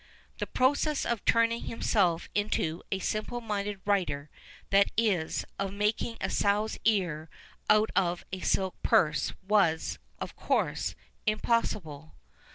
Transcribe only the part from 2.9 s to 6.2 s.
a simple minded writer— that is, of making